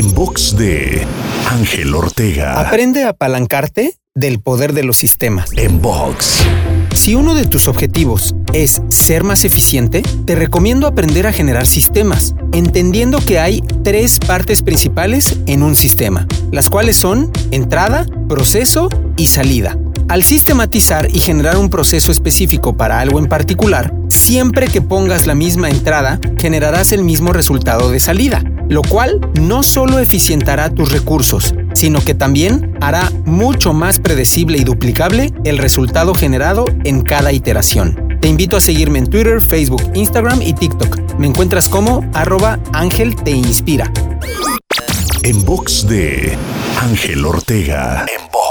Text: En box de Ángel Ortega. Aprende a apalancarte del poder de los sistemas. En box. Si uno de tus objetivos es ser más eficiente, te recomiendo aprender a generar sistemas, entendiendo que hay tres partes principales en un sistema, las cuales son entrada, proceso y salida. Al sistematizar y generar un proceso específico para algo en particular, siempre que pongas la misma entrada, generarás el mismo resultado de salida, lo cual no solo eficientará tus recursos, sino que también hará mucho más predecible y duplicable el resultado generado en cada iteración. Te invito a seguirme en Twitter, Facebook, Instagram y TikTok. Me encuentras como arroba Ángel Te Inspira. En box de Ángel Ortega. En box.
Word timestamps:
En 0.00 0.14
box 0.14 0.56
de 0.56 1.06
Ángel 1.50 1.94
Ortega. 1.94 2.58
Aprende 2.58 3.04
a 3.04 3.10
apalancarte 3.10 3.98
del 4.14 4.40
poder 4.40 4.72
de 4.72 4.82
los 4.82 4.96
sistemas. 4.96 5.50
En 5.58 5.82
box. 5.82 6.38
Si 6.94 7.14
uno 7.14 7.34
de 7.34 7.44
tus 7.44 7.68
objetivos 7.68 8.34
es 8.54 8.80
ser 8.88 9.24
más 9.24 9.44
eficiente, 9.44 10.02
te 10.24 10.36
recomiendo 10.36 10.86
aprender 10.86 11.26
a 11.26 11.34
generar 11.34 11.66
sistemas, 11.66 12.34
entendiendo 12.54 13.18
que 13.18 13.40
hay 13.40 13.60
tres 13.84 14.18
partes 14.20 14.62
principales 14.62 15.36
en 15.44 15.62
un 15.62 15.76
sistema, 15.76 16.26
las 16.50 16.70
cuales 16.70 16.96
son 16.96 17.30
entrada, 17.50 18.06
proceso 18.26 18.88
y 19.18 19.26
salida. 19.26 19.76
Al 20.10 20.24
sistematizar 20.24 21.08
y 21.14 21.20
generar 21.20 21.56
un 21.56 21.70
proceso 21.70 22.10
específico 22.10 22.76
para 22.76 22.98
algo 22.98 23.20
en 23.20 23.28
particular, 23.28 23.94
siempre 24.08 24.66
que 24.66 24.82
pongas 24.82 25.24
la 25.24 25.36
misma 25.36 25.70
entrada, 25.70 26.18
generarás 26.36 26.90
el 26.90 27.04
mismo 27.04 27.32
resultado 27.32 27.92
de 27.92 28.00
salida, 28.00 28.42
lo 28.68 28.82
cual 28.82 29.20
no 29.40 29.62
solo 29.62 30.00
eficientará 30.00 30.68
tus 30.68 30.90
recursos, 30.90 31.54
sino 31.74 32.04
que 32.04 32.14
también 32.16 32.76
hará 32.80 33.08
mucho 33.24 33.72
más 33.72 34.00
predecible 34.00 34.58
y 34.58 34.64
duplicable 34.64 35.32
el 35.44 35.58
resultado 35.58 36.12
generado 36.12 36.64
en 36.82 37.02
cada 37.02 37.30
iteración. 37.30 38.18
Te 38.20 38.26
invito 38.26 38.56
a 38.56 38.60
seguirme 38.60 38.98
en 38.98 39.06
Twitter, 39.06 39.40
Facebook, 39.40 39.92
Instagram 39.94 40.42
y 40.42 40.54
TikTok. 40.54 41.18
Me 41.20 41.28
encuentras 41.28 41.68
como 41.68 42.04
arroba 42.14 42.58
Ángel 42.72 43.14
Te 43.14 43.30
Inspira. 43.30 43.92
En 45.22 45.44
box 45.44 45.86
de 45.86 46.36
Ángel 46.80 47.24
Ortega. 47.24 48.06
En 48.12 48.24
box. 48.32 48.49